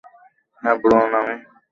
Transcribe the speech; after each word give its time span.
হ্যাঁ, 0.63 0.77
ব্রায়ান 0.81 1.11
আর 1.11 1.21
আমি। 1.21 1.35